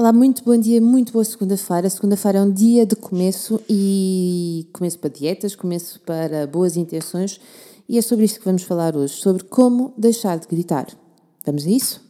Olá, 0.00 0.14
muito 0.14 0.42
bom 0.42 0.56
dia, 0.56 0.80
muito 0.80 1.12
boa 1.12 1.22
segunda-feira. 1.22 1.90
Segunda-feira 1.90 2.38
é 2.38 2.40
um 2.40 2.50
dia 2.50 2.86
de 2.86 2.96
começo 2.96 3.60
e 3.68 4.66
começo 4.72 4.98
para 4.98 5.10
dietas, 5.10 5.54
começo 5.54 6.00
para 6.00 6.46
boas 6.46 6.74
intenções 6.74 7.38
e 7.86 7.98
é 7.98 8.00
sobre 8.00 8.24
isto 8.24 8.38
que 8.38 8.46
vamos 8.46 8.62
falar 8.62 8.96
hoje, 8.96 9.12
sobre 9.12 9.44
como 9.44 9.92
deixar 9.98 10.38
de 10.38 10.46
gritar. 10.48 10.86
Vamos 11.44 11.66
a 11.66 11.70
isso? 11.70 12.09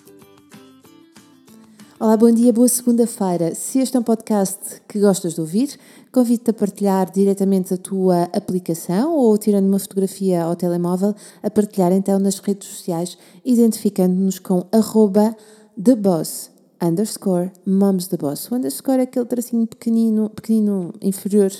Olá, 2.03 2.17
bom 2.17 2.31
dia, 2.31 2.51
boa 2.51 2.67
segunda-feira. 2.67 3.53
Se 3.53 3.77
este 3.77 3.95
é 3.95 3.99
um 3.99 4.03
podcast 4.03 4.81
que 4.87 4.99
gostas 4.99 5.35
de 5.35 5.39
ouvir, 5.39 5.79
convido-te 6.11 6.49
a 6.49 6.53
partilhar 6.53 7.11
diretamente 7.11 7.75
a 7.75 7.77
tua 7.77 8.23
aplicação 8.33 9.15
ou 9.15 9.37
tirando 9.37 9.67
uma 9.67 9.77
fotografia 9.77 10.41
ao 10.41 10.55
telemóvel, 10.55 11.13
a 11.43 11.49
partilhar 11.51 11.91
então 11.91 12.17
nas 12.17 12.39
redes 12.39 12.67
sociais, 12.69 13.19
identificando-nos 13.45 14.39
com 14.39 14.65
arroba 14.71 15.37
theboss 15.79 16.49
underscore 16.81 17.51
moms 17.67 18.07
the 18.07 18.17
boss. 18.17 18.49
O 18.49 18.55
underscore 18.55 19.01
é 19.01 19.03
aquele 19.03 19.25
tracinho 19.25 19.67
pequenino, 19.67 20.27
pequenino 20.31 20.95
inferior 21.03 21.51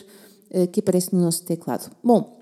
uh, 0.55 0.67
que 0.69 0.79
aparece 0.79 1.13
no 1.13 1.21
nosso 1.21 1.43
teclado. 1.45 1.91
Bom, 2.03 2.40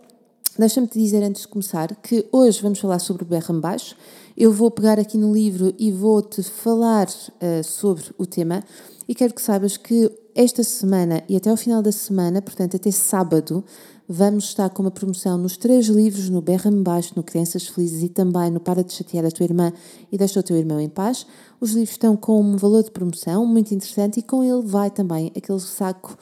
deixa-me 0.60 0.88
te 0.88 0.99
dizer 0.99 1.24
antes 1.24 1.43
de 1.43 1.48
começar 1.48 1.96
que 1.96 2.27
hoje 2.32 2.62
vamos 2.62 2.79
falar 2.79 2.99
sobre 2.99 3.24
o 3.24 3.26
berram 3.26 3.60
baixo 3.62 3.96
eu 4.35 4.52
vou 4.52 4.70
pegar 4.70 4.99
aqui 4.99 5.18
no 5.18 5.34
livro 5.34 5.74
e 5.77 5.91
vou-te 5.91 6.43
falar 6.43 7.07
uh, 7.07 7.63
sobre 7.63 8.04
o 8.18 8.26
tema 8.26 8.63
e 9.07 9.15
quero 9.15 9.34
que 9.34 9.41
saibas 9.41 9.77
que 9.77 10.12
esta 10.35 10.63
semana 10.63 11.24
e 11.27 11.35
até 11.35 11.49
ao 11.49 11.57
final 11.57 11.82
da 11.82 11.91
semana, 11.91 12.41
portanto 12.41 12.76
até 12.76 12.91
sábado, 12.91 13.63
vamos 14.07 14.46
estar 14.46 14.70
com 14.70 14.84
uma 14.84 14.91
promoção 14.91 15.37
nos 15.37 15.57
três 15.57 15.87
livros, 15.87 16.30
no 16.30 16.41
Berra-me 16.41 16.84
Baixo, 16.84 17.13
no 17.15 17.24
Crianças 17.24 17.68
Felizes 17.68 18.04
e 18.04 18.10
também 18.10 18.49
no 18.49 18.60
Para 18.60 18.84
de 18.84 18.93
Chatear 18.93 19.26
a 19.26 19.32
Tua 19.32 19.46
Irmã 19.46 19.74
e 20.12 20.18
Deixa 20.18 20.40
o 20.40 20.43
Teu 20.43 20.55
Irmão 20.57 20.80
em 20.80 20.90
Paz. 20.90 21.26
Os 21.60 21.71
livros 21.71 21.91
estão 21.91 22.15
com 22.15 22.40
um 22.40 22.55
valor 22.55 22.84
de 22.84 22.91
promoção 22.91 23.46
muito 23.46 23.74
interessante 23.74 24.20
e 24.20 24.24
com 24.24 24.43
ele 24.43 24.62
vai 24.62 24.90
também 24.90 25.32
aquele 25.35 25.60
saco 25.60 26.18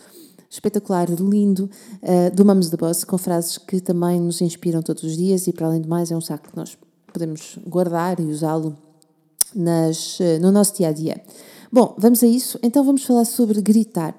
espetacular, 0.50 1.10
lindo, 1.10 1.70
uh, 2.02 2.36
do 2.36 2.46
Mamos 2.46 2.70
da 2.70 2.78
Boss, 2.78 3.04
com 3.04 3.18
frases 3.18 3.58
que 3.58 3.80
também 3.80 4.20
nos 4.20 4.42
inspiram 4.42 4.82
todos 4.82 5.04
os 5.04 5.18
dias 5.18 5.48
e, 5.48 5.54
para 5.54 5.68
além 5.68 5.82
de 5.82 5.90
mais, 5.90 6.12
é 6.12 6.16
um 6.16 6.22
saco 6.22 6.50
que 6.50 6.58
nós 6.58 6.78
podemos 7.12 7.58
guardar 7.68 8.20
e 8.20 8.26
usá-lo 8.26 8.78
nas, 9.56 10.20
eh, 10.22 10.40
no 10.40 10.52
nosso 10.52 10.76
dia 10.76 10.90
a 10.90 10.92
dia. 10.92 11.22
Bom, 11.72 11.96
vamos 11.98 12.24
a 12.24 12.28
isso. 12.28 12.60
Então 12.62 12.84
vamos 12.84 13.04
falar 13.04 13.26
sobre 13.26 13.62
gritar. 13.62 14.16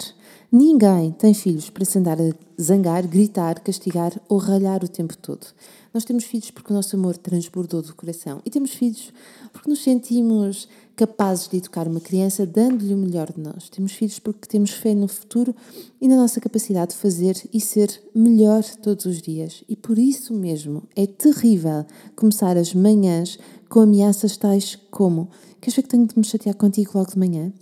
Ninguém 0.50 1.12
tem 1.12 1.34
filhos 1.34 1.68
para 1.68 1.84
se 1.84 1.98
andar 1.98 2.16
a 2.18 2.32
zangar, 2.60 3.06
gritar, 3.06 3.60
castigar 3.60 4.18
ou 4.30 4.38
ralhar 4.38 4.82
o 4.82 4.88
tempo 4.88 5.14
todo. 5.14 5.46
Nós 5.92 6.04
temos 6.04 6.24
filhos 6.24 6.50
porque 6.50 6.72
o 6.72 6.74
nosso 6.74 6.96
amor 6.96 7.18
transbordou 7.18 7.82
do 7.82 7.94
coração 7.94 8.40
e 8.46 8.50
temos 8.50 8.70
filhos 8.72 9.12
porque 9.52 9.68
nos 9.68 9.82
sentimos 9.82 10.66
capazes 10.96 11.48
de 11.48 11.58
educar 11.58 11.86
uma 11.86 12.00
criança 12.00 12.46
dando-lhe 12.46 12.94
o 12.94 12.96
melhor 12.96 13.30
de 13.30 13.40
nós. 13.40 13.68
Temos 13.68 13.92
filhos 13.92 14.18
porque 14.18 14.48
temos 14.48 14.70
fé 14.70 14.94
no 14.94 15.06
futuro 15.06 15.54
e 16.00 16.08
na 16.08 16.16
nossa 16.16 16.40
capacidade 16.40 16.92
de 16.92 16.96
fazer 16.96 17.36
e 17.52 17.60
ser 17.60 18.00
melhor 18.14 18.64
todos 18.82 19.04
os 19.04 19.20
dias. 19.20 19.62
E 19.68 19.76
por 19.76 19.98
isso 19.98 20.32
mesmo 20.32 20.82
é 20.96 21.06
terrível 21.06 21.84
começar 22.16 22.56
as 22.56 22.72
manhãs 22.72 23.38
com 23.68 23.80
ameaças 23.80 24.34
tais 24.38 24.76
como: 24.90 25.28
Queres 25.60 25.76
ver 25.76 25.82
que 25.82 25.88
tenho 25.88 26.06
de 26.06 26.18
me 26.18 26.24
chatear 26.24 26.56
contigo 26.56 26.92
logo 26.94 27.10
de 27.10 27.18
manhã? 27.18 27.52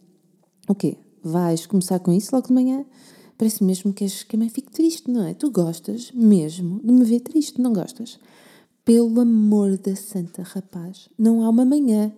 O 0.68 0.74
quê? 0.74 0.98
Vais 1.26 1.66
começar 1.66 1.98
com 1.98 2.12
isso 2.12 2.32
logo 2.32 2.46
de 2.46 2.52
manhã? 2.52 2.84
Parece 3.36 3.64
mesmo 3.64 3.92
que, 3.92 4.04
és, 4.04 4.22
que 4.22 4.36
a 4.36 4.38
mãe 4.38 4.48
fique 4.48 4.70
triste, 4.70 5.10
não 5.10 5.26
é? 5.26 5.34
Tu 5.34 5.50
gostas 5.50 6.12
mesmo 6.14 6.80
de 6.84 6.92
me 6.92 7.04
ver 7.04 7.18
triste, 7.18 7.60
não 7.60 7.72
gostas? 7.72 8.20
Pelo 8.84 9.20
amor 9.20 9.76
da 9.76 9.96
santa 9.96 10.44
rapaz, 10.44 11.08
não 11.18 11.42
há 11.42 11.50
uma 11.50 11.64
manhã 11.64 12.12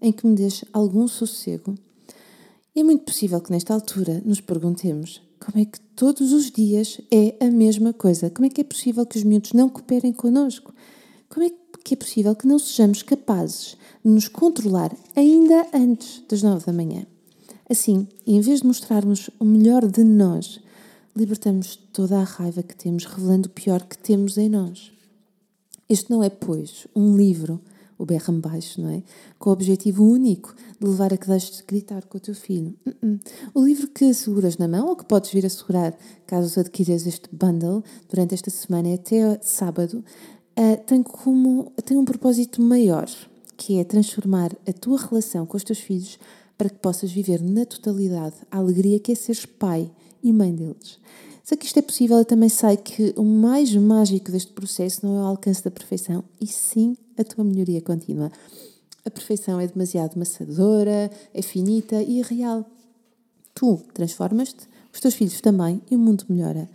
em 0.00 0.10
que 0.10 0.26
me 0.26 0.34
deixe 0.34 0.66
algum 0.72 1.06
sossego. 1.06 1.74
É 2.74 2.82
muito 2.82 3.04
possível 3.04 3.38
que 3.42 3.52
nesta 3.52 3.74
altura 3.74 4.22
nos 4.24 4.40
perguntemos 4.40 5.20
como 5.38 5.62
é 5.62 5.66
que 5.66 5.78
todos 5.94 6.32
os 6.32 6.50
dias 6.50 7.02
é 7.10 7.36
a 7.44 7.50
mesma 7.50 7.92
coisa? 7.92 8.30
Como 8.30 8.46
é 8.46 8.48
que 8.48 8.62
é 8.62 8.64
possível 8.64 9.04
que 9.04 9.18
os 9.18 9.24
miúdos 9.24 9.52
não 9.52 9.68
cooperem 9.68 10.14
connosco? 10.14 10.74
Como 11.28 11.44
é 11.44 11.50
que 11.84 11.92
é 11.92 11.96
possível 11.98 12.34
que 12.34 12.46
não 12.46 12.58
sejamos 12.58 13.02
capazes 13.02 13.76
de 14.02 14.10
nos 14.10 14.26
controlar 14.26 14.96
ainda 15.14 15.66
antes 15.74 16.22
das 16.26 16.42
nove 16.42 16.64
da 16.64 16.72
manhã? 16.72 17.06
Assim, 17.68 18.06
em 18.26 18.40
vez 18.40 18.60
de 18.60 18.66
mostrarmos 18.66 19.30
o 19.40 19.44
melhor 19.44 19.86
de 19.86 20.04
nós, 20.04 20.60
libertamos 21.16 21.76
toda 21.92 22.18
a 22.18 22.24
raiva 22.24 22.62
que 22.62 22.76
temos, 22.76 23.04
revelando 23.04 23.48
o 23.48 23.52
pior 23.52 23.82
que 23.84 23.96
temos 23.96 24.36
em 24.36 24.48
nós. 24.48 24.92
Este 25.88 26.10
não 26.10 26.22
é, 26.22 26.28
pois, 26.28 26.86
um 26.94 27.16
livro, 27.16 27.60
o 27.98 28.04
berram 28.04 28.40
baixo, 28.40 28.80
não 28.80 28.90
é? 28.90 29.02
Com 29.38 29.50
o 29.50 29.52
objetivo 29.52 30.04
único 30.04 30.54
de 30.80 30.86
levar 30.86 31.12
a 31.12 31.16
que 31.16 31.28
deixes 31.28 31.58
de 31.58 31.62
gritar 31.62 32.04
com 32.06 32.18
o 32.18 32.20
teu 32.20 32.34
filho. 32.34 32.74
Uh 32.84 32.90
-uh. 32.90 33.20
O 33.54 33.64
livro 33.64 33.88
que 33.88 34.12
seguras 34.12 34.58
na 34.58 34.66
mão, 34.66 34.88
ou 34.88 34.96
que 34.96 35.04
podes 35.04 35.30
vir 35.30 35.46
a 35.46 35.50
segurar 35.50 35.96
caso 36.26 36.58
adquiras 36.58 37.06
este 37.06 37.28
bundle 37.32 37.82
durante 38.10 38.34
esta 38.34 38.50
semana 38.50 38.94
até 38.94 39.38
sábado, 39.42 40.04
uh, 40.58 40.84
tem, 40.86 41.02
como, 41.02 41.72
tem 41.84 41.96
um 41.96 42.04
propósito 42.04 42.60
maior, 42.60 43.08
que 43.56 43.78
é 43.78 43.84
transformar 43.84 44.50
a 44.66 44.72
tua 44.72 44.98
relação 44.98 45.46
com 45.46 45.56
os 45.56 45.64
teus 45.64 45.78
filhos 45.78 46.18
para 46.56 46.68
que 46.68 46.78
possas 46.78 47.10
viver 47.10 47.42
na 47.42 47.64
totalidade 47.64 48.36
a 48.50 48.58
alegria 48.58 48.98
que 48.98 49.12
é 49.12 49.14
seres 49.14 49.46
pai 49.46 49.90
e 50.22 50.32
mãe 50.32 50.54
deles. 50.54 50.98
Sei 51.42 51.58
que 51.58 51.66
isto 51.66 51.78
é 51.78 51.82
possível, 51.82 52.16
eu 52.16 52.24
também 52.24 52.48
sei 52.48 52.76
que 52.76 53.12
o 53.16 53.24
mais 53.24 53.74
mágico 53.74 54.32
deste 54.32 54.50
processo 54.52 55.04
não 55.04 55.18
é 55.18 55.22
o 55.22 55.26
alcance 55.26 55.62
da 55.62 55.70
perfeição, 55.70 56.24
e 56.40 56.46
sim 56.46 56.96
a 57.18 57.22
tua 57.22 57.44
melhoria 57.44 57.82
contínua. 57.82 58.32
A 59.04 59.10
perfeição 59.10 59.60
é 59.60 59.66
demasiado 59.66 60.16
maçadora, 60.16 61.10
é 61.34 61.42
finita 61.42 62.02
e 62.02 62.20
irreal. 62.20 62.64
Tu 63.54 63.78
transformas-te, 63.92 64.66
os 64.90 65.00
teus 65.00 65.12
filhos 65.12 65.40
também, 65.42 65.82
e 65.90 65.96
o 65.96 65.98
mundo 65.98 66.24
melhora. 66.30 66.66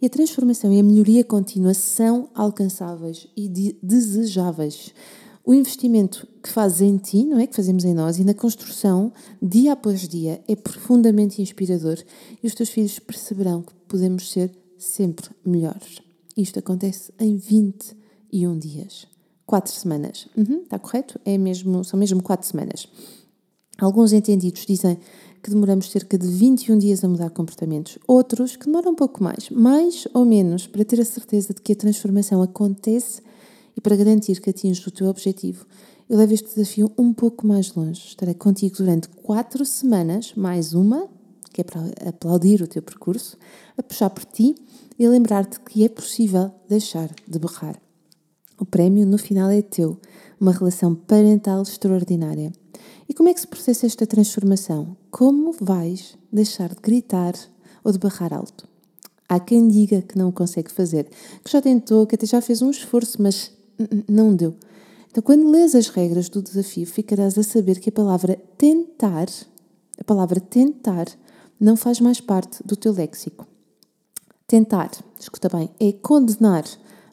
E 0.00 0.06
a 0.06 0.10
transformação 0.10 0.72
e 0.72 0.80
a 0.80 0.82
melhoria 0.82 1.22
contínua 1.22 1.74
são 1.74 2.30
alcançáveis 2.34 3.28
e 3.36 3.46
de 3.46 3.76
desejáveis 3.82 4.94
o 5.44 5.52
investimento 5.52 6.26
que 6.42 6.48
fazes 6.48 6.80
em 6.80 6.96
ti, 6.96 7.24
não 7.24 7.38
é? 7.38 7.46
Que 7.46 7.54
fazemos 7.54 7.84
em 7.84 7.92
nós 7.92 8.18
e 8.18 8.24
na 8.24 8.32
construção, 8.32 9.12
dia 9.42 9.74
após 9.74 10.08
dia, 10.08 10.42
é 10.48 10.56
profundamente 10.56 11.42
inspirador 11.42 11.98
e 12.42 12.46
os 12.46 12.54
teus 12.54 12.70
filhos 12.70 12.98
perceberão 12.98 13.62
que 13.62 13.74
podemos 13.86 14.30
ser 14.30 14.50
sempre 14.78 15.28
melhores. 15.44 16.00
Isto 16.36 16.58
acontece 16.58 17.12
em 17.20 17.36
21 17.36 18.58
dias. 18.58 19.06
Quatro 19.46 19.72
semanas. 19.72 20.26
Uhum, 20.36 20.62
está 20.62 20.78
correto? 20.78 21.20
É 21.24 21.36
mesmo, 21.36 21.84
são 21.84 21.98
mesmo 21.98 22.22
quatro 22.22 22.48
semanas. 22.48 22.88
Alguns 23.78 24.12
entendidos 24.12 24.64
dizem 24.64 24.98
que 25.42 25.50
demoramos 25.50 25.90
cerca 25.90 26.16
de 26.16 26.26
21 26.26 26.78
dias 26.78 27.04
a 27.04 27.08
mudar 27.08 27.28
comportamentos. 27.28 27.98
Outros 28.08 28.56
que 28.56 28.64
demoram 28.64 28.92
um 28.92 28.94
pouco 28.94 29.22
mais, 29.22 29.50
mais 29.50 30.08
ou 30.14 30.24
menos, 30.24 30.66
para 30.66 30.84
ter 30.84 31.00
a 31.00 31.04
certeza 31.04 31.52
de 31.52 31.60
que 31.60 31.74
a 31.74 31.76
transformação 31.76 32.40
acontece 32.40 33.20
e 33.76 33.80
para 33.80 33.96
garantir 33.96 34.40
que 34.40 34.50
atinges 34.50 34.86
o 34.86 34.90
teu 34.90 35.08
objetivo, 35.08 35.66
eu 36.08 36.18
levo 36.18 36.34
este 36.34 36.54
desafio 36.54 36.92
um 36.98 37.12
pouco 37.12 37.46
mais 37.46 37.74
longe. 37.74 38.08
Estarei 38.08 38.34
contigo 38.34 38.76
durante 38.76 39.08
quatro 39.08 39.64
semanas, 39.64 40.34
mais 40.36 40.74
uma, 40.74 41.08
que 41.52 41.60
é 41.60 41.64
para 41.64 41.80
aplaudir 42.08 42.60
o 42.62 42.66
teu 42.66 42.82
percurso, 42.82 43.38
a 43.76 43.82
puxar 43.82 44.10
por 44.10 44.24
ti 44.24 44.54
e 44.98 45.08
lembrar-te 45.08 45.60
que 45.60 45.84
é 45.84 45.88
possível 45.88 46.50
deixar 46.68 47.10
de 47.26 47.38
berrar. 47.38 47.80
O 48.58 48.64
prémio 48.64 49.06
no 49.06 49.18
final 49.18 49.50
é 49.50 49.62
teu, 49.62 49.98
uma 50.40 50.52
relação 50.52 50.94
parental 50.94 51.62
extraordinária. 51.62 52.52
E 53.08 53.14
como 53.14 53.28
é 53.28 53.34
que 53.34 53.40
se 53.40 53.46
processa 53.46 53.86
esta 53.86 54.06
transformação? 54.06 54.96
Como 55.10 55.52
vais 55.60 56.16
deixar 56.32 56.68
de 56.68 56.80
gritar 56.80 57.34
ou 57.82 57.92
de 57.92 57.98
berrar 57.98 58.32
alto? 58.32 58.68
Há 59.28 59.40
quem 59.40 59.68
diga 59.68 60.02
que 60.02 60.18
não 60.18 60.30
consegue 60.30 60.70
fazer, 60.70 61.08
que 61.42 61.50
já 61.50 61.60
tentou, 61.60 62.06
que 62.06 62.14
até 62.14 62.26
já 62.26 62.40
fez 62.40 62.62
um 62.62 62.70
esforço, 62.70 63.20
mas 63.20 63.50
não 64.08 64.34
deu. 64.34 64.54
Então, 65.10 65.22
quando 65.22 65.48
lês 65.48 65.74
as 65.74 65.88
regras 65.88 66.28
do 66.28 66.42
desafio, 66.42 66.86
ficarás 66.86 67.38
a 67.38 67.42
saber 67.42 67.78
que 67.78 67.88
a 67.88 67.92
palavra 67.92 68.40
tentar, 68.58 69.28
a 69.98 70.04
palavra 70.04 70.40
tentar, 70.40 71.06
não 71.60 71.76
faz 71.76 72.00
mais 72.00 72.20
parte 72.20 72.62
do 72.64 72.76
teu 72.76 72.92
léxico. 72.92 73.46
Tentar, 74.46 74.90
escuta 75.18 75.48
bem, 75.48 75.70
é 75.78 75.92
condenar 75.92 76.64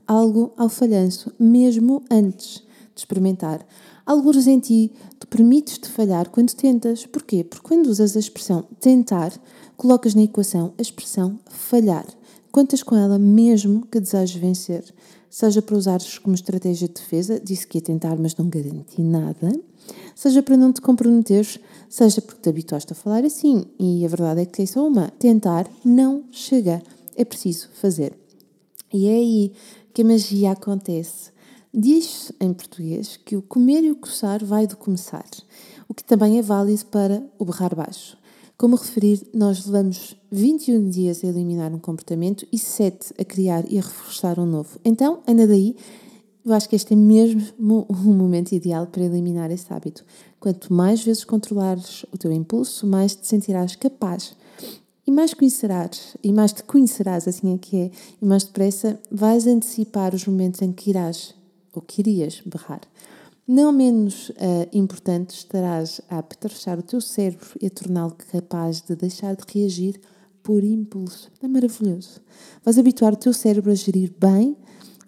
algo 0.07 0.51
ao 0.57 0.67
falhanço, 0.67 1.31
mesmo 1.39 2.03
antes 2.09 2.63
de 2.93 3.01
experimentar. 3.01 3.65
Alguns 4.05 4.47
em 4.47 4.59
ti, 4.59 4.91
tu 5.19 5.27
permites-te 5.27 5.87
falhar 5.87 6.29
quando 6.29 6.53
tentas. 6.53 7.05
Porquê? 7.05 7.43
Porque 7.43 7.65
quando 7.65 7.87
usas 7.87 8.17
a 8.17 8.19
expressão 8.19 8.67
tentar, 8.79 9.31
colocas 9.77 10.13
na 10.13 10.23
equação 10.23 10.73
a 10.77 10.81
expressão 10.81 11.39
falhar. 11.49 12.05
Contas 12.51 12.83
com 12.83 12.95
ela 12.95 13.17
mesmo 13.17 13.85
que 13.89 13.99
desejes 13.99 14.35
vencer. 14.35 14.83
Seja 15.31 15.61
para 15.61 15.77
usares 15.77 16.19
como 16.19 16.35
estratégia 16.35 16.89
de 16.89 16.93
defesa, 16.93 17.39
disse 17.39 17.65
que 17.65 17.77
ia 17.77 17.81
tentar, 17.81 18.17
mas 18.17 18.35
não 18.35 18.49
garanti 18.49 19.01
nada. 19.01 19.57
Seja 20.13 20.43
para 20.43 20.57
não 20.57 20.73
te 20.73 20.81
comprometeres, 20.81 21.57
seja 21.89 22.21
porque 22.21 22.41
te 22.41 22.49
habituaste 22.49 22.91
a 22.91 22.95
falar 22.97 23.23
assim. 23.23 23.63
E 23.79 24.05
a 24.05 24.09
verdade 24.09 24.41
é 24.41 24.45
que 24.45 24.61
é 24.61 24.65
só 24.65 24.85
uma: 24.85 25.07
tentar 25.17 25.69
não 25.85 26.25
chega. 26.33 26.83
É 27.15 27.23
preciso 27.23 27.69
fazer. 27.75 28.13
E 28.93 29.07
é 29.07 29.13
aí 29.13 29.53
que 29.93 30.01
a 30.01 30.05
magia 30.05 30.51
acontece. 30.51 31.31
Diz 31.73 32.33
em 32.37 32.53
português 32.53 33.15
que 33.15 33.37
o 33.37 33.41
comer 33.41 33.85
e 33.85 33.91
o 33.91 33.95
coçar 33.95 34.43
vai 34.43 34.67
do 34.67 34.75
começar, 34.75 35.29
o 35.87 35.93
que 35.93 36.03
também 36.03 36.39
é 36.39 36.41
válido 36.41 36.85
para 36.87 37.23
o 37.39 37.45
berrar 37.45 37.73
baixo. 37.73 38.17
Como 38.61 38.75
referir, 38.75 39.27
nós 39.33 39.65
levamos 39.65 40.15
21 40.31 40.87
dias 40.87 41.23
a 41.23 41.27
eliminar 41.27 41.73
um 41.73 41.79
comportamento 41.79 42.45
e 42.53 42.59
7 42.59 43.11
a 43.19 43.25
criar 43.25 43.63
e 43.67 43.79
a 43.79 43.81
reforçar 43.81 44.37
um 44.37 44.45
novo. 44.45 44.79
Então, 44.85 45.23
anda 45.27 45.47
daí, 45.47 45.75
eu 46.45 46.53
acho 46.53 46.69
que 46.69 46.75
este 46.75 46.93
é 46.93 46.95
mesmo 46.95 47.87
o 47.89 48.13
momento 48.13 48.51
ideal 48.51 48.85
para 48.85 49.01
eliminar 49.01 49.49
esse 49.49 49.73
hábito. 49.73 50.05
Quanto 50.39 50.71
mais 50.71 51.03
vezes 51.03 51.23
controlares 51.23 52.05
o 52.13 52.19
teu 52.19 52.31
impulso, 52.31 52.85
mais 52.85 53.15
te 53.15 53.25
sentirás 53.25 53.75
capaz. 53.75 54.35
E 55.07 55.11
mais 55.11 55.33
conhecerás, 55.33 56.15
e 56.23 56.31
mais 56.31 56.53
te 56.53 56.61
conhecerás, 56.61 57.27
assim 57.27 57.55
é 57.55 57.57
que 57.57 57.75
é, 57.75 57.91
e 58.21 58.23
mais 58.23 58.43
depressa 58.43 58.99
vais 59.09 59.47
antecipar 59.47 60.13
os 60.13 60.27
momentos 60.27 60.61
em 60.61 60.71
que 60.71 60.91
irás 60.91 61.33
ou 61.73 61.81
que 61.81 62.01
irias 62.01 62.43
berrar. 62.45 62.81
Não 63.51 63.73
menos 63.73 64.29
uh, 64.29 64.33
importante, 64.71 65.31
estarás 65.31 65.99
a 66.09 66.19
apetrechar 66.19 66.79
o 66.79 66.81
teu 66.81 67.01
cérebro 67.01 67.49
e 67.61 67.67
a 67.67 67.69
torná-lo 67.69 68.15
capaz 68.31 68.79
de 68.79 68.95
deixar 68.95 69.35
de 69.35 69.43
reagir 69.45 69.99
por 70.41 70.63
impulso. 70.63 71.29
É 71.43 71.49
maravilhoso. 71.49 72.21
Vais 72.63 72.77
habituar 72.77 73.11
o 73.11 73.17
teu 73.17 73.33
cérebro 73.33 73.69
a 73.69 73.75
gerir 73.75 74.13
bem, 74.17 74.55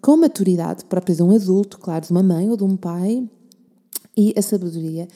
com 0.02 0.18
maturidade 0.18 0.84
própria 0.84 1.16
de 1.16 1.22
um 1.22 1.34
adulto, 1.34 1.78
claro, 1.78 2.04
de 2.04 2.10
uma 2.10 2.22
mãe 2.22 2.50
ou 2.50 2.54
de 2.58 2.64
um 2.64 2.76
pai, 2.76 3.26
e 4.14 4.34
a 4.36 4.42
sabedoria 4.42 5.08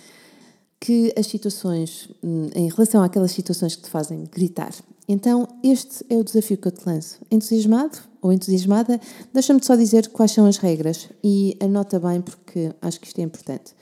que 0.80 1.12
as 1.14 1.26
situações, 1.26 2.08
hum, 2.24 2.48
em 2.54 2.70
relação 2.70 3.02
àquelas 3.02 3.32
situações 3.32 3.76
que 3.76 3.82
te 3.82 3.90
fazem 3.90 4.24
gritar. 4.32 4.72
Então, 5.06 5.46
este 5.62 6.02
é 6.08 6.16
o 6.16 6.24
desafio 6.24 6.56
que 6.56 6.68
eu 6.68 6.72
te 6.72 6.86
lanço. 6.86 7.18
Entusiasmado? 7.30 8.07
Ou 8.22 8.32
entusiasmada, 8.32 9.00
deixa-me 9.32 9.62
só 9.62 9.76
dizer 9.76 10.08
quais 10.08 10.32
são 10.32 10.46
as 10.46 10.56
regras 10.56 11.08
e 11.22 11.56
anota 11.60 11.98
bem 11.98 12.20
porque 12.20 12.72
acho 12.80 13.00
que 13.00 13.06
isto 13.06 13.18
é 13.18 13.22
importante. 13.22 13.74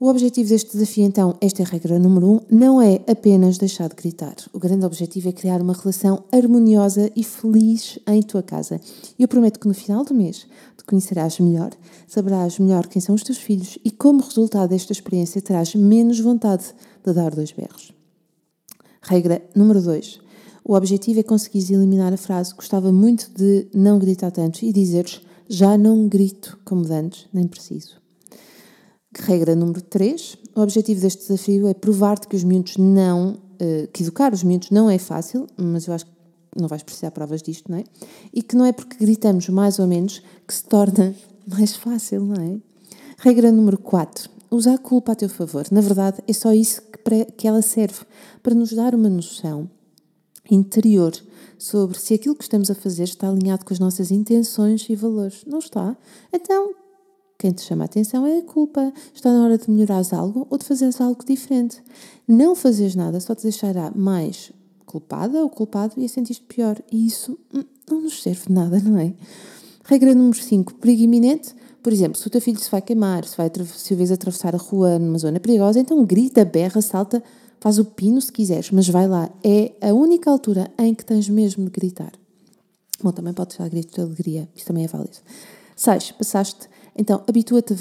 O 0.00 0.08
objetivo 0.08 0.50
deste 0.50 0.74
desafio, 0.74 1.04
então, 1.04 1.36
esta 1.40 1.60
é 1.60 1.66
a 1.66 1.68
regra 1.68 1.98
número 1.98 2.30
um, 2.30 2.40
não 2.48 2.80
é 2.80 3.00
apenas 3.08 3.58
deixar 3.58 3.88
de 3.88 3.96
gritar. 3.96 4.36
O 4.52 4.58
grande 4.60 4.86
objetivo 4.86 5.28
é 5.28 5.32
criar 5.32 5.60
uma 5.60 5.72
relação 5.72 6.22
harmoniosa 6.30 7.10
e 7.16 7.24
feliz 7.24 7.98
em 8.06 8.22
tua 8.22 8.40
casa. 8.40 8.80
Eu 9.18 9.26
prometo 9.26 9.58
que 9.58 9.66
no 9.66 9.74
final 9.74 10.04
do 10.04 10.14
mês 10.14 10.46
te 10.76 10.84
conhecerás 10.84 11.40
melhor, 11.40 11.72
saberás 12.06 12.60
melhor 12.60 12.86
quem 12.86 13.02
são 13.02 13.12
os 13.12 13.24
teus 13.24 13.38
filhos 13.38 13.76
e, 13.84 13.90
como 13.90 14.22
resultado 14.22 14.70
desta 14.70 14.92
experiência, 14.92 15.42
terás 15.42 15.74
menos 15.74 16.20
vontade 16.20 16.66
de 17.04 17.12
dar 17.12 17.34
dois 17.34 17.50
berros. 17.50 17.92
Regra 19.02 19.42
número 19.52 19.82
dois 19.82 20.20
o 20.68 20.74
objetivo 20.74 21.18
é 21.18 21.22
conseguires 21.22 21.70
eliminar 21.70 22.12
a 22.12 22.18
frase 22.18 22.54
gostava 22.54 22.92
muito 22.92 23.30
de 23.34 23.66
não 23.72 23.98
gritar 23.98 24.30
tanto 24.30 24.62
e 24.62 24.70
dizeres 24.70 25.22
já 25.48 25.78
não 25.78 26.06
grito 26.06 26.58
como 26.62 26.86
antes, 26.92 27.26
nem 27.32 27.48
preciso. 27.48 27.96
Regra 29.18 29.56
número 29.56 29.80
3. 29.80 30.36
O 30.54 30.60
objetivo 30.60 31.00
deste 31.00 31.22
desafio 31.22 31.68
é 31.68 31.72
provar-te 31.72 32.28
que 32.28 32.36
os 32.36 32.44
miúdos 32.44 32.76
não, 32.76 33.38
eh, 33.58 33.88
que 33.90 34.02
educar 34.02 34.34
os 34.34 34.42
miúdos 34.42 34.70
não 34.70 34.90
é 34.90 34.98
fácil, 34.98 35.46
mas 35.56 35.86
eu 35.86 35.94
acho 35.94 36.04
que 36.04 36.12
não 36.54 36.68
vais 36.68 36.82
precisar 36.82 37.12
provas 37.12 37.40
disto, 37.40 37.72
não 37.72 37.78
é? 37.78 37.84
E 38.30 38.42
que 38.42 38.54
não 38.54 38.66
é 38.66 38.72
porque 38.72 39.02
gritamos 39.02 39.48
mais 39.48 39.78
ou 39.78 39.86
menos 39.86 40.22
que 40.46 40.52
se 40.52 40.64
torna 40.64 41.14
mais 41.48 41.76
fácil, 41.76 42.26
não 42.26 42.44
é? 42.44 42.58
Regra 43.16 43.50
número 43.50 43.78
4. 43.78 44.28
Usar 44.50 44.74
a 44.74 44.78
culpa 44.78 45.12
a 45.12 45.16
teu 45.16 45.30
favor. 45.30 45.64
Na 45.70 45.80
verdade, 45.80 46.18
é 46.28 46.32
só 46.34 46.52
isso 46.52 46.82
que, 46.82 47.24
que 47.38 47.48
ela 47.48 47.62
serve, 47.62 48.00
para 48.42 48.54
nos 48.54 48.74
dar 48.74 48.94
uma 48.94 49.08
noção 49.08 49.70
interior 50.50 51.12
sobre 51.58 51.98
se 51.98 52.14
aquilo 52.14 52.34
que 52.34 52.44
estamos 52.44 52.70
a 52.70 52.74
fazer 52.74 53.04
está 53.04 53.28
alinhado 53.28 53.64
com 53.64 53.72
as 53.72 53.80
nossas 53.80 54.10
intenções 54.10 54.88
e 54.88 54.94
valores. 54.94 55.44
Não 55.46 55.58
está? 55.58 55.96
Então, 56.32 56.74
quem 57.38 57.52
te 57.52 57.62
chama 57.62 57.84
a 57.84 57.86
atenção 57.86 58.26
é 58.26 58.38
a 58.38 58.42
culpa. 58.42 58.92
Está 59.14 59.32
na 59.32 59.44
hora 59.44 59.58
de 59.58 59.70
melhorares 59.70 60.12
algo 60.12 60.46
ou 60.50 60.58
de 60.58 60.64
fazeres 60.64 61.00
algo 61.00 61.24
diferente. 61.24 61.82
Não 62.26 62.54
fazeres 62.54 62.94
nada 62.94 63.20
só 63.20 63.34
te 63.34 63.44
deixará 63.44 63.92
mais 63.94 64.52
culpada 64.84 65.42
ou 65.42 65.48
culpado 65.48 65.94
e 65.98 66.04
a 66.04 66.08
sentir-te 66.08 66.42
pior. 66.42 66.80
E 66.90 67.06
isso 67.06 67.38
hum, 67.54 67.64
não 67.88 68.00
nos 68.00 68.22
serve 68.22 68.46
de 68.46 68.52
nada, 68.52 68.80
não 68.80 68.98
é? 68.98 69.12
Regra 69.84 70.14
número 70.14 70.38
5, 70.38 70.74
perigo 70.74 71.02
iminente. 71.02 71.54
Por 71.82 71.92
exemplo, 71.92 72.18
se 72.18 72.26
o 72.26 72.30
teu 72.30 72.40
filho 72.40 72.58
se 72.58 72.70
vai 72.70 72.82
queimar, 72.82 73.24
se, 73.24 73.36
vai, 73.36 73.50
se 73.74 73.94
o 73.94 73.96
vês 73.96 74.10
atravessar 74.10 74.54
a 74.54 74.58
rua 74.58 74.98
numa 74.98 75.18
zona 75.18 75.38
perigosa, 75.38 75.78
então 75.78 76.04
grita, 76.04 76.44
berra, 76.44 76.82
salta, 76.82 77.22
Faz 77.60 77.78
o 77.78 77.84
pino 77.84 78.20
se 78.20 78.32
quiseres, 78.32 78.70
mas 78.70 78.88
vai 78.88 79.08
lá. 79.08 79.30
É 79.42 79.72
a 79.80 79.92
única 79.92 80.30
altura 80.30 80.70
em 80.78 80.94
que 80.94 81.04
tens 81.04 81.28
mesmo 81.28 81.64
de 81.64 81.70
gritar. 81.70 82.12
Bom, 83.02 83.12
também 83.12 83.32
podes 83.32 83.56
dar 83.56 83.68
grito 83.68 83.94
de 83.94 84.00
alegria, 84.00 84.48
isso 84.54 84.66
também 84.66 84.84
é 84.84 84.88
válido. 84.88 85.16
6. 85.76 86.12
Passaste. 86.12 86.68
Então, 86.96 87.22
habitua-te 87.28 87.72
a 87.72 87.76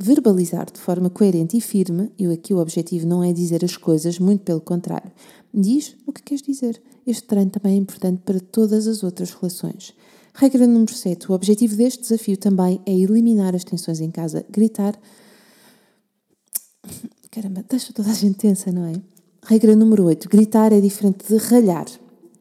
verbalizar 0.00 0.66
de 0.72 0.80
forma 0.80 1.08
coerente 1.08 1.56
e 1.56 1.60
firme, 1.60 2.10
e 2.18 2.26
aqui 2.26 2.52
o 2.52 2.58
objetivo 2.58 3.06
não 3.06 3.22
é 3.22 3.32
dizer 3.32 3.64
as 3.64 3.76
coisas, 3.76 4.18
muito 4.18 4.42
pelo 4.42 4.60
contrário. 4.60 5.12
Diz 5.54 5.96
o 6.04 6.12
que 6.12 6.22
queres 6.22 6.42
dizer. 6.42 6.82
Este 7.06 7.22
treino 7.22 7.50
também 7.50 7.74
é 7.74 7.76
importante 7.76 8.22
para 8.24 8.40
todas 8.40 8.88
as 8.88 9.04
outras 9.04 9.30
relações. 9.30 9.94
Regra 10.34 10.66
número 10.66 10.92
7. 10.92 11.30
O 11.30 11.34
objetivo 11.34 11.76
deste 11.76 12.02
desafio 12.02 12.36
também 12.36 12.80
é 12.84 12.92
eliminar 12.92 13.54
as 13.54 13.62
tensões 13.62 14.00
em 14.00 14.10
casa. 14.10 14.44
Gritar. 14.50 14.98
Caramba, 17.30 17.64
deixa 17.68 17.92
toda 17.92 18.10
a 18.10 18.14
gente 18.14 18.36
tensa, 18.36 18.72
não 18.72 18.84
é? 18.84 18.94
Regra 19.48 19.76
número 19.76 20.04
8. 20.06 20.28
Gritar 20.28 20.72
é 20.72 20.80
diferente 20.80 21.28
de 21.28 21.36
ralhar, 21.36 21.86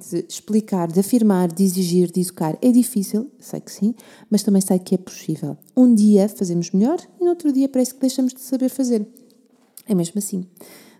de 0.10 0.26
explicar, 0.28 0.92
de 0.92 1.00
afirmar, 1.00 1.52
de 1.52 1.64
exigir, 1.64 2.12
de 2.12 2.22
educar. 2.22 2.58
É 2.64 2.72
difícil, 2.72 3.30
sei 3.40 3.62
que 3.62 3.72
sim, 3.72 3.94
mas 4.28 4.42
também 4.42 4.60
sei 4.60 4.80
que 4.80 4.96
é 4.96 4.98
possível. 4.98 5.56
Um 5.78 5.94
dia 5.94 6.28
fazemos 6.28 6.72
melhor 6.72 6.98
e 7.22 7.24
no 7.24 7.30
outro 7.30 7.54
dia 7.54 7.70
parece 7.70 7.94
que 7.94 8.02
deixamos 8.02 8.34
de 8.34 8.42
saber 8.42 8.70
fazer. 8.70 9.06
É 9.88 9.94
mesmo 9.94 10.18
assim. 10.18 10.48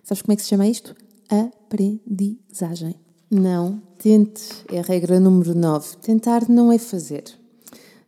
Sabes 0.04 0.22
como 0.22 0.32
é 0.32 0.36
que 0.36 0.42
se 0.42 0.48
chama 0.48 0.68
isto? 0.68 0.94
Aprendizagem. 1.28 2.94
Não 3.28 3.82
tentes, 3.98 4.62
é 4.70 4.78
a 4.78 4.82
regra 4.82 5.18
número 5.18 5.56
9. 5.56 5.96
Tentar 5.96 6.48
não 6.48 6.70
é 6.70 6.78
fazer. 6.78 7.24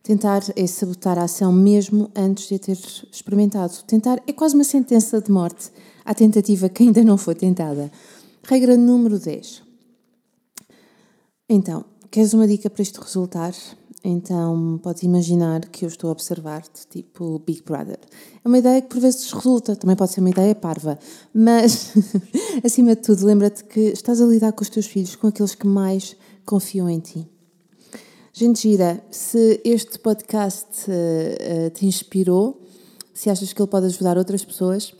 Tentar 0.01 0.41
é 0.55 0.65
sabotar 0.67 1.19
a 1.19 1.23
ação 1.23 1.51
mesmo 1.51 2.09
antes 2.15 2.47
de 2.47 2.55
a 2.55 2.59
ter 2.59 2.77
experimentado. 3.11 3.73
Tentar 3.85 4.23
é 4.25 4.31
quase 4.31 4.55
uma 4.55 4.63
sentença 4.63 5.19
de 5.19 5.29
morte 5.29 5.69
à 6.05 6.13
tentativa 6.13 6.69
que 6.69 6.83
ainda 6.83 7.03
não 7.03 7.17
foi 7.17 7.35
tentada. 7.35 7.91
Regra 8.43 8.75
número 8.75 9.19
10. 9.19 9.63
Então, 11.47 11.85
queres 12.11 12.33
uma 12.33 12.47
dica 12.47 12.69
para 12.69 12.83
isto 12.83 13.01
resultar? 13.01 13.53
Então, 14.03 14.79
podes 14.81 15.03
imaginar 15.03 15.67
que 15.67 15.83
eu 15.83 15.89
estou 15.89 16.09
a 16.09 16.13
observar-te, 16.13 16.87
tipo 16.87 17.39
Big 17.39 17.63
Brother. 17.63 17.99
É 18.43 18.47
uma 18.47 18.57
ideia 18.57 18.81
que 18.81 18.87
por 18.87 18.99
vezes 18.99 19.29
resulta, 19.31 19.75
também 19.75 19.95
pode 19.95 20.13
ser 20.13 20.21
uma 20.21 20.29
ideia 20.29 20.55
parva, 20.55 20.97
mas, 21.33 21.91
acima 22.63 22.95
de 22.95 23.01
tudo, 23.01 23.25
lembra-te 23.25 23.63
que 23.65 23.79
estás 23.79 24.21
a 24.21 24.25
lidar 24.25 24.53
com 24.53 24.61
os 24.61 24.69
teus 24.69 24.85
filhos, 24.85 25.15
com 25.15 25.27
aqueles 25.27 25.53
que 25.53 25.67
mais 25.67 26.15
confiam 26.45 26.89
em 26.89 26.99
ti. 26.99 27.27
Gente 28.31 28.61
gira, 28.61 29.03
se 29.11 29.59
este 29.65 29.99
podcast 29.99 30.89
uh, 30.89 31.67
uh, 31.67 31.69
te 31.71 31.85
inspirou, 31.85 32.61
se 33.13 33.29
achas 33.29 33.51
que 33.51 33.61
ele 33.61 33.69
pode 33.69 33.87
ajudar 33.87 34.17
outras 34.17 34.45
pessoas, 34.45 34.93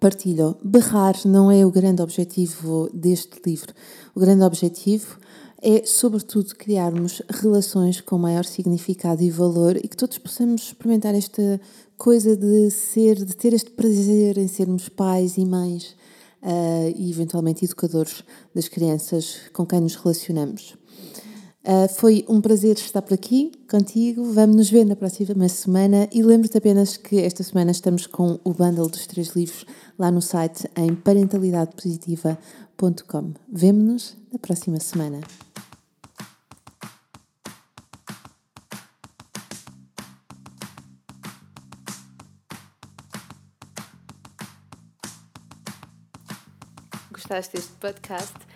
partilha. 0.00 0.54
Berrar 0.62 1.14
não 1.24 1.50
é 1.50 1.64
o 1.64 1.70
grande 1.70 2.02
objetivo 2.02 2.90
deste 2.92 3.40
livro. 3.44 3.72
O 4.14 4.20
grande 4.20 4.42
objetivo 4.42 5.18
é, 5.62 5.84
sobretudo, 5.84 6.54
criarmos 6.54 7.22
relações 7.28 8.00
com 8.00 8.18
maior 8.18 8.44
significado 8.44 9.22
e 9.22 9.30
valor 9.30 9.76
e 9.76 9.88
que 9.88 9.96
todos 9.96 10.18
possamos 10.18 10.64
experimentar 10.64 11.14
esta 11.14 11.60
coisa 11.96 12.36
de 12.36 12.70
ser, 12.70 13.16
de 13.24 13.34
ter 13.34 13.52
este 13.52 13.70
prazer 13.70 14.36
em 14.38 14.48
sermos 14.48 14.88
pais 14.88 15.38
e 15.38 15.44
mães 15.44 15.96
uh, 16.42 16.92
e, 16.94 17.10
eventualmente, 17.10 17.64
educadores 17.64 18.22
das 18.54 18.68
crianças 18.68 19.40
com 19.52 19.64
quem 19.64 19.80
nos 19.80 19.96
relacionamos. 19.96 20.76
Uh, 21.66 21.88
foi 21.92 22.24
um 22.28 22.40
prazer 22.40 22.76
estar 22.76 23.02
por 23.02 23.12
aqui 23.12 23.50
contigo. 23.68 24.32
Vamos 24.32 24.54
nos 24.54 24.70
ver 24.70 24.84
na 24.84 24.94
próxima 24.94 25.48
semana 25.48 26.08
e 26.12 26.22
lembro-te 26.22 26.56
apenas 26.56 26.96
que 26.96 27.20
esta 27.20 27.42
semana 27.42 27.72
estamos 27.72 28.06
com 28.06 28.38
o 28.44 28.54
bundle 28.54 28.88
dos 28.88 29.04
três 29.08 29.34
livros 29.34 29.66
lá 29.98 30.12
no 30.12 30.22
site 30.22 30.70
em 30.76 30.94
parentalidadepositiva.com. 30.94 33.32
Vemo-nos 33.48 34.16
na 34.32 34.38
próxima 34.38 34.78
semana. 34.78 35.22
Gostaste 47.10 47.56
deste 47.56 47.72
podcast? 47.80 48.55